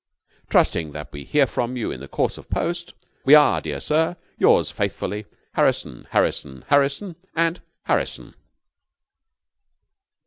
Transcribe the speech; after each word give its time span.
"Trusting 0.49 0.93
that 0.93 1.11
we 1.13 1.23
hear 1.25 1.45
from 1.45 1.77
you 1.77 1.91
in 1.91 1.99
the 1.99 2.07
course 2.07 2.39
of 2.39 2.49
post. 2.49 2.95
We 3.23 3.35
are, 3.35 3.61
dear 3.61 3.79
Sir, 3.79 4.17
Yours 4.39 4.71
faithfully, 4.71 5.27
Harrison, 5.53 6.07
Harrison, 6.09 6.65
Harrison, 6.69 7.15
& 7.47 7.83
Harrison." 7.85 8.33